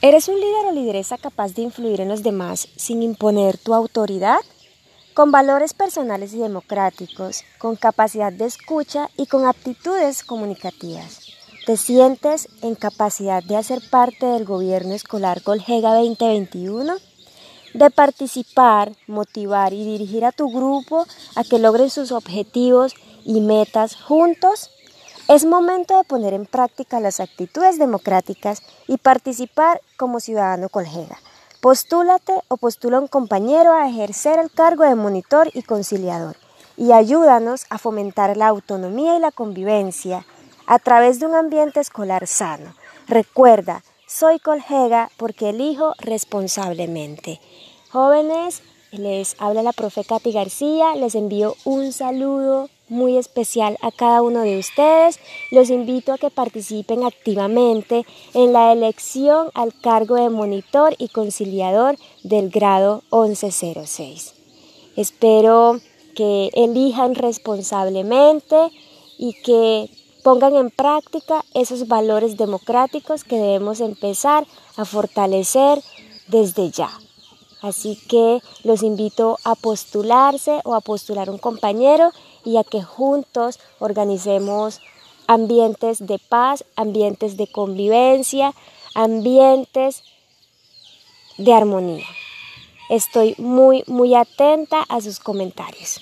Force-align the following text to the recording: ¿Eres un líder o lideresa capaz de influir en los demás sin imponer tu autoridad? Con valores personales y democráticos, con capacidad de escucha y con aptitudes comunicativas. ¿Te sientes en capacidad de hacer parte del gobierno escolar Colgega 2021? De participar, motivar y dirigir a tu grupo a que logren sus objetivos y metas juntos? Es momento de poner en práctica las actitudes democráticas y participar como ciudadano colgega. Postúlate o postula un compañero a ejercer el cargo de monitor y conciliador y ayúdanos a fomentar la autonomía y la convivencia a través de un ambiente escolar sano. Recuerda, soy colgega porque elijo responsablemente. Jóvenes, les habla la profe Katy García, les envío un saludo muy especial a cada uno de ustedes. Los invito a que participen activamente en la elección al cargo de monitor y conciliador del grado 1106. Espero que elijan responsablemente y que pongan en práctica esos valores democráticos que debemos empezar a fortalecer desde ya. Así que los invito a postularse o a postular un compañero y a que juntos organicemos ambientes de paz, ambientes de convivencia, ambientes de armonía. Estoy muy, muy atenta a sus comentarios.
¿Eres 0.00 0.28
un 0.28 0.36
líder 0.36 0.66
o 0.66 0.72
lideresa 0.72 1.18
capaz 1.18 1.54
de 1.54 1.62
influir 1.62 2.00
en 2.00 2.08
los 2.08 2.22
demás 2.22 2.68
sin 2.76 3.02
imponer 3.02 3.58
tu 3.58 3.74
autoridad? 3.74 4.38
Con 5.12 5.32
valores 5.32 5.74
personales 5.74 6.32
y 6.34 6.38
democráticos, 6.38 7.42
con 7.58 7.74
capacidad 7.74 8.32
de 8.32 8.44
escucha 8.44 9.10
y 9.16 9.26
con 9.26 9.44
aptitudes 9.44 10.22
comunicativas. 10.22 11.32
¿Te 11.66 11.76
sientes 11.76 12.48
en 12.62 12.76
capacidad 12.76 13.42
de 13.42 13.56
hacer 13.56 13.80
parte 13.90 14.24
del 14.24 14.44
gobierno 14.44 14.94
escolar 14.94 15.42
Colgega 15.42 15.92
2021? 15.94 16.94
De 17.74 17.90
participar, 17.90 18.92
motivar 19.08 19.72
y 19.72 19.84
dirigir 19.84 20.24
a 20.24 20.30
tu 20.30 20.48
grupo 20.48 21.08
a 21.34 21.42
que 21.42 21.58
logren 21.58 21.90
sus 21.90 22.12
objetivos 22.12 22.94
y 23.24 23.40
metas 23.40 23.96
juntos? 23.96 24.70
Es 25.28 25.44
momento 25.44 25.94
de 25.94 26.04
poner 26.04 26.32
en 26.32 26.46
práctica 26.46 27.00
las 27.00 27.20
actitudes 27.20 27.78
democráticas 27.78 28.62
y 28.86 28.96
participar 28.96 29.82
como 29.98 30.20
ciudadano 30.20 30.70
colgega. 30.70 31.18
Postúlate 31.60 32.32
o 32.48 32.56
postula 32.56 32.98
un 32.98 33.08
compañero 33.08 33.74
a 33.74 33.86
ejercer 33.86 34.38
el 34.38 34.50
cargo 34.50 34.84
de 34.84 34.94
monitor 34.94 35.50
y 35.52 35.60
conciliador 35.64 36.36
y 36.78 36.92
ayúdanos 36.92 37.66
a 37.68 37.76
fomentar 37.76 38.38
la 38.38 38.48
autonomía 38.48 39.18
y 39.18 39.20
la 39.20 39.30
convivencia 39.30 40.24
a 40.66 40.78
través 40.78 41.20
de 41.20 41.26
un 41.26 41.34
ambiente 41.34 41.80
escolar 41.80 42.26
sano. 42.26 42.74
Recuerda, 43.06 43.84
soy 44.06 44.38
colgega 44.38 45.10
porque 45.18 45.50
elijo 45.50 45.92
responsablemente. 45.98 47.38
Jóvenes, 47.92 48.62
les 48.92 49.36
habla 49.38 49.62
la 49.62 49.74
profe 49.74 50.04
Katy 50.04 50.32
García, 50.32 50.94
les 50.94 51.14
envío 51.14 51.54
un 51.66 51.92
saludo 51.92 52.70
muy 52.88 53.16
especial 53.16 53.76
a 53.82 53.90
cada 53.90 54.22
uno 54.22 54.40
de 54.40 54.58
ustedes. 54.58 55.18
Los 55.50 55.70
invito 55.70 56.12
a 56.12 56.18
que 56.18 56.30
participen 56.30 57.04
activamente 57.04 58.04
en 58.34 58.52
la 58.52 58.72
elección 58.72 59.50
al 59.54 59.72
cargo 59.80 60.16
de 60.16 60.30
monitor 60.30 60.94
y 60.98 61.08
conciliador 61.08 61.96
del 62.22 62.50
grado 62.50 63.02
1106. 63.12 64.34
Espero 64.96 65.80
que 66.14 66.50
elijan 66.54 67.14
responsablemente 67.14 68.56
y 69.18 69.34
que 69.44 69.88
pongan 70.24 70.56
en 70.56 70.70
práctica 70.70 71.44
esos 71.54 71.88
valores 71.88 72.36
democráticos 72.36 73.24
que 73.24 73.36
debemos 73.36 73.80
empezar 73.80 74.46
a 74.76 74.84
fortalecer 74.84 75.80
desde 76.26 76.70
ya. 76.70 76.90
Así 77.60 77.96
que 78.08 78.40
los 78.62 78.82
invito 78.82 79.38
a 79.44 79.54
postularse 79.54 80.60
o 80.64 80.74
a 80.74 80.80
postular 80.80 81.28
un 81.30 81.38
compañero 81.38 82.12
y 82.44 82.56
a 82.56 82.64
que 82.64 82.82
juntos 82.82 83.58
organicemos 83.78 84.80
ambientes 85.26 86.06
de 86.06 86.18
paz, 86.18 86.64
ambientes 86.76 87.36
de 87.36 87.46
convivencia, 87.46 88.54
ambientes 88.94 90.02
de 91.36 91.52
armonía. 91.52 92.06
Estoy 92.88 93.34
muy, 93.38 93.84
muy 93.86 94.14
atenta 94.14 94.82
a 94.88 95.00
sus 95.00 95.20
comentarios. 95.20 96.00